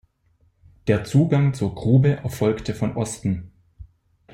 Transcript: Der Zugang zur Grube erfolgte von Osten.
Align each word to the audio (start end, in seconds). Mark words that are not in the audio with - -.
Der 0.87 1.03
Zugang 1.03 1.53
zur 1.53 1.75
Grube 1.75 2.13
erfolgte 2.23 2.73
von 2.73 2.97
Osten. 2.97 3.51